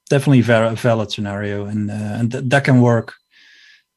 [0.10, 3.13] definitely very valid scenario, and uh, and th- that can work.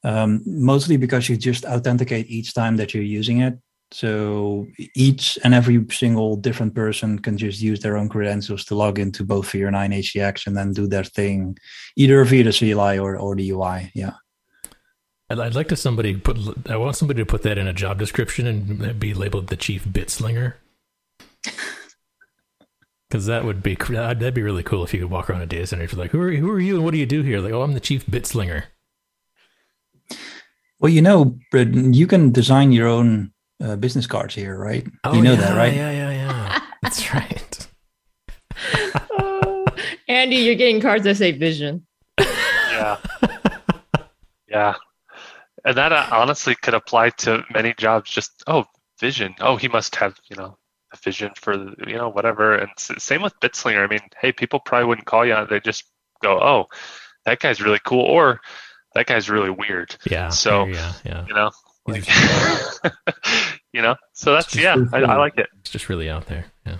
[0.04, 3.58] Um, mostly because you just authenticate each time that you're using it.
[3.92, 8.98] So each and every single different person can just use their own credentials to log
[8.98, 11.56] into both VRNI HCX and then do their thing,
[11.96, 13.90] either via the CLI or, or the UI.
[13.94, 14.14] Yeah.
[15.30, 16.38] I'd, I'd like to somebody put.
[16.68, 19.90] I want somebody to put that in a job description and be labeled the chief
[19.90, 20.56] bit slinger.
[23.08, 25.64] Because that would be that'd be really cool if you could walk around a data
[25.64, 25.84] center.
[25.84, 27.38] If you're like, who are who are you and what do you do here?
[27.38, 28.64] Like, oh, I'm the chief bit slinger.
[30.80, 34.84] Well, you know, you can design your own uh, business cards here, right?
[35.04, 35.72] Oh, you know yeah, that, right?
[35.72, 36.60] Yeah, yeah, yeah.
[36.82, 37.68] That's right.
[39.12, 39.64] oh,
[40.08, 41.86] Andy, you're getting cards that say vision.
[42.18, 42.98] Yeah.
[44.48, 44.74] Yeah
[45.64, 48.10] and that uh, honestly could apply to many jobs.
[48.10, 48.64] Just oh,
[49.00, 49.34] vision.
[49.40, 50.56] Oh, he must have you know
[50.92, 51.54] a vision for
[51.86, 52.54] you know whatever.
[52.54, 53.82] And same with Bitslinger.
[53.82, 55.46] I mean, hey, people probably wouldn't call you on.
[55.48, 55.84] They just
[56.22, 56.66] go, oh,
[57.24, 58.40] that guy's really cool, or
[58.94, 59.96] that guy's really weird.
[60.08, 60.28] Yeah.
[60.28, 61.24] So yeah, yeah.
[61.26, 61.50] You know.
[61.88, 62.04] Like,
[63.72, 65.48] you know, so that's yeah, I, I, like it.
[65.60, 66.46] It's just really out there.
[66.66, 66.78] Yeah.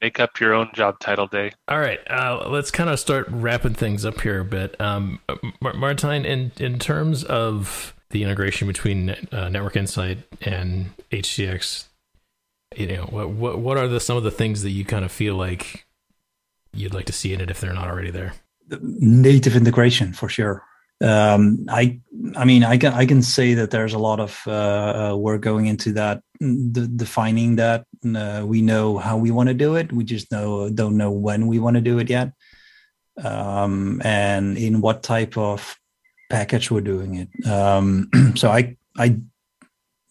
[0.00, 1.50] Make up your own job title day.
[1.66, 4.80] All right, uh, let's kind of start wrapping things up here a bit.
[4.80, 5.18] Um,
[5.60, 11.86] Martijn, in in terms of the integration between uh, Network Insight and HCX,
[12.76, 15.12] you know, what what what are the some of the things that you kind of
[15.12, 15.86] feel like
[16.72, 18.34] you'd like to see in it if they're not already there?
[18.80, 20.62] Native integration for sure.
[21.00, 22.00] Um, I
[22.36, 25.42] I mean I can I can say that there's a lot of uh, uh work
[25.42, 27.84] going into that, the, defining that.
[28.04, 29.92] Uh, we know how we want to do it.
[29.92, 32.32] We just know don't know when we want to do it yet,
[33.22, 35.78] um, and in what type of
[36.28, 37.46] package we're doing it.
[37.46, 39.20] Um, so I I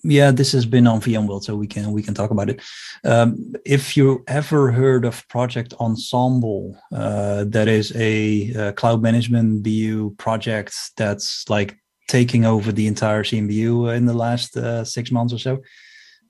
[0.03, 2.61] yeah, this has been on VMworld, so we can we can talk about it.
[3.03, 9.63] Um, if you ever heard of Project Ensemble, uh, that is a, a, cloud management
[9.63, 15.33] BU project that's like taking over the entire CMBU in the last uh, six months
[15.33, 15.57] or so.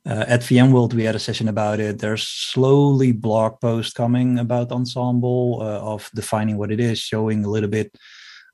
[0.07, 1.99] Uh, at VMworld, we had a session about it.
[1.99, 7.49] There's slowly blog posts coming about Ensemble uh, of defining what it is, showing a
[7.49, 7.93] little bit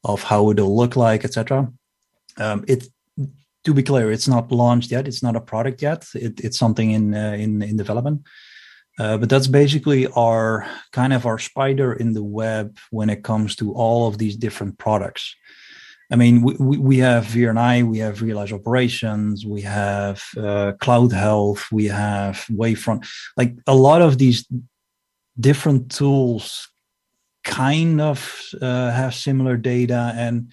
[0.03, 1.71] of how it'll look like, etc.
[2.37, 2.87] Um, it
[3.63, 5.07] to be clear, it's not launched yet.
[5.07, 6.05] It's not a product yet.
[6.13, 8.23] It, it's something in uh, in in development.
[8.99, 13.55] Uh, but that's basically our kind of our spider in the web when it comes
[13.55, 15.35] to all of these different products.
[16.11, 21.85] I mean, we, we have VRNI, we have vRealize Operations, we have uh, CloudHealth, we
[21.85, 23.07] have Wavefront.
[23.35, 24.47] Like a lot of these
[25.39, 26.69] different tools
[27.43, 30.51] kind of uh, have similar data and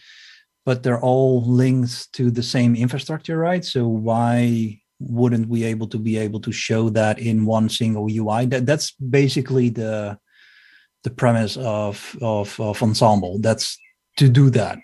[0.66, 3.64] but they're all linked to the same infrastructure, right?
[3.64, 8.46] So why wouldn't we able to be able to show that in one single UI?
[8.46, 10.18] That that's basically the
[11.02, 13.38] the premise of of, of Ensemble.
[13.40, 13.78] That's
[14.18, 14.78] to do that.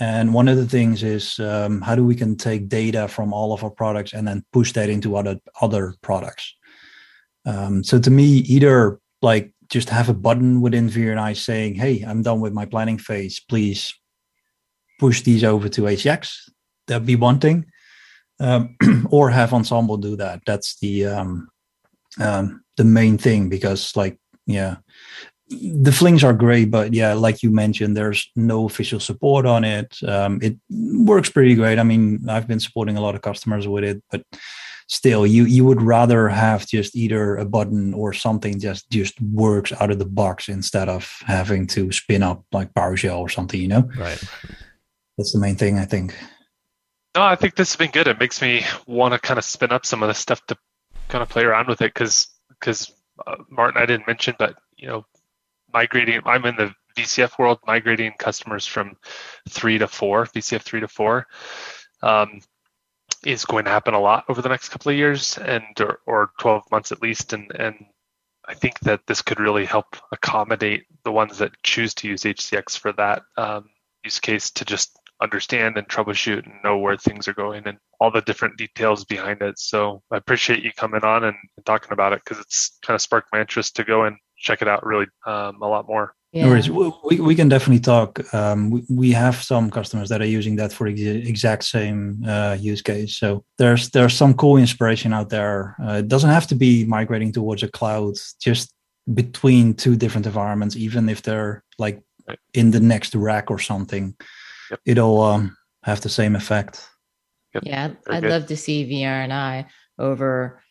[0.00, 3.52] And one of the things is um, how do we can take data from all
[3.52, 6.54] of our products and then push that into other other products.
[7.46, 12.22] Um, so to me, either like just have a button within VRNI saying, "Hey, I'm
[12.22, 13.40] done with my planning phase.
[13.40, 13.94] Please
[14.98, 16.50] push these over to HX.
[16.86, 17.66] That'd be one thing.
[18.40, 18.76] Um,
[19.10, 20.42] or have Ensemble do that.
[20.46, 21.48] That's the um,
[22.20, 24.76] um, the main thing because, like, yeah,
[25.50, 29.96] the flings are great, but yeah, like you mentioned, there's no official support on it.
[30.06, 31.78] Um, it works pretty great.
[31.78, 34.22] I mean, I've been supporting a lot of customers with it, but
[34.88, 39.72] still, you you would rather have just either a button or something just just works
[39.80, 43.68] out of the box instead of having to spin up like PowerShell or something, you
[43.68, 43.88] know?
[43.98, 44.22] Right
[45.18, 46.16] that's the main thing I think.
[47.14, 48.06] No, I think this has been good.
[48.06, 50.56] It makes me want to kind of spin up some of the stuff to
[51.08, 52.92] kind of play around with it because because
[53.26, 55.04] uh, Martijn, I didn't mention, but you know,
[55.72, 56.20] migrating.
[56.24, 58.96] I'm in the VCF world, migrating customers from
[59.48, 61.26] three to four, VCF three to four,
[62.02, 62.40] um,
[63.24, 66.30] is going to happen a lot over the next couple of years and or, or
[66.40, 67.74] 12 months at least, and and
[68.46, 72.78] I think that this could really help accommodate the ones that choose to use HCX
[72.78, 73.68] for that um,
[74.04, 78.10] use case to just understand and troubleshoot and know where things are going and all
[78.10, 79.58] the different details behind it.
[79.58, 83.02] So I appreciate you coming on and, and talking about it because it's kind of
[83.02, 86.14] sparked my interest to go and check it out really um, a lot more.
[86.32, 86.44] Yeah.
[86.44, 86.70] No worries.
[86.70, 88.34] We, we can definitely talk.
[88.34, 92.56] Um, we, we have some customers that are using that for the exact same uh,
[92.60, 93.16] use case.
[93.16, 95.74] So there's there's some cool inspiration out there.
[95.82, 98.74] Uh, it doesn't have to be migrating towards a cloud, just
[99.14, 102.02] between two different environments, even if they're like
[102.52, 104.14] in the next rack or something
[104.70, 104.80] yep.
[104.84, 106.86] it'll um, have the same effect.
[107.54, 107.62] Yep.
[107.66, 108.30] Yeah, I'd good.
[108.30, 109.66] love to see VRNI
[109.98, 110.62] over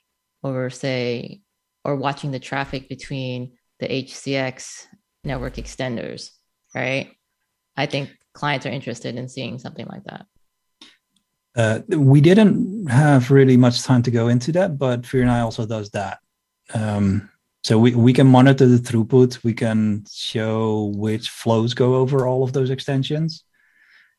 [0.44, 1.42] over say
[1.84, 4.86] or watching the traffic between the HCX
[5.24, 6.32] network extenders,
[6.74, 7.12] right?
[7.76, 10.26] I think clients are interested in seeing something like that.
[11.56, 15.90] Uh, we didn't have really much time to go into that, but VRNI also does
[15.92, 16.20] that.
[16.74, 17.30] Um,
[17.64, 19.44] so we, we can monitor the throughput.
[19.44, 23.44] We can show which flows go over all of those extensions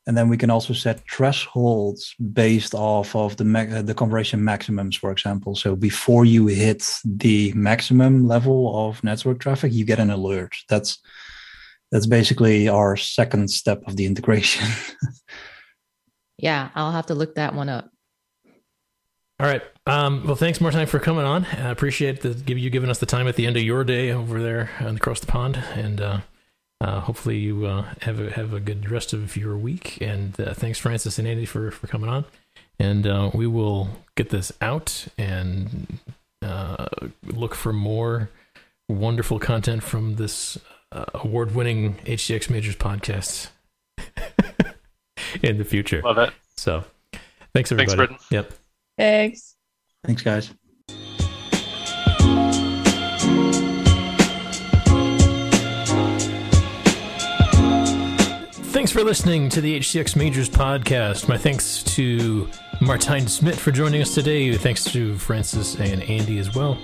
[0.08, 4.96] and then we can also set thresholds based off of the ma- the conversion maximums
[4.96, 5.54] for example.
[5.54, 10.56] So before you hit the maximum level of network traffic you get an alert.
[10.68, 10.98] That's
[11.92, 14.66] that's basically our second step of the integration.
[16.40, 17.90] Yeah i'll have to look that one up.
[19.40, 19.62] All right.
[19.86, 21.44] Um, well, thanks Martijn for coming on.
[21.46, 24.12] I appreciate the give you giving us the time at the end of your day
[24.12, 26.20] over there across the pond, and uh,
[26.80, 29.98] uh, hopefully you uh, have a, have a good rest of your week.
[30.00, 32.24] And uh, thanks, Francis and Andy, for for coming on.
[32.78, 35.98] And uh, we will get this out and
[36.42, 36.86] uh,
[37.24, 38.30] look for more
[38.88, 40.58] wonderful content from this
[40.92, 43.48] uh, award-winning HCX Majors podcast
[45.42, 46.00] in the future.
[46.02, 46.32] Love it.
[46.56, 46.84] So,
[47.52, 47.76] thanks everybody.
[47.76, 48.16] Thanks, Britton.
[48.30, 48.52] Yep.
[48.96, 49.56] Thanks.
[50.04, 50.54] Thanks, guys.
[58.88, 61.28] Thanks for listening to the HCX Majors podcast.
[61.28, 62.48] My thanks to
[62.80, 64.56] Martijn Smit for joining us today.
[64.56, 66.78] Thanks to Francis and Andy as well.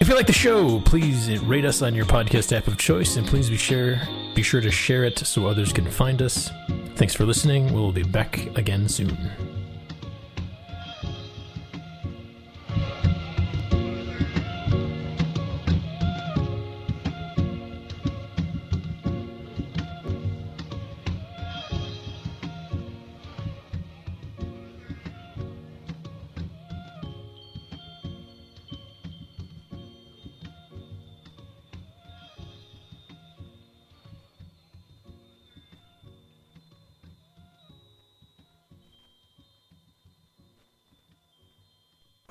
[0.00, 3.26] If you like the show, please rate us on your podcast app of choice, and
[3.26, 4.00] please be share
[4.34, 6.50] be sure to share it so others can find us.
[6.94, 7.74] Thanks for listening.
[7.74, 9.63] We'll be back again soon.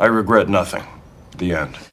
[0.03, 0.83] I regret nothing.
[1.37, 1.92] The end.